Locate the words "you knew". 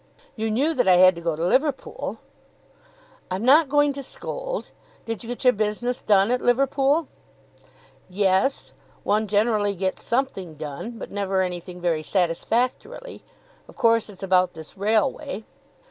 0.35-0.73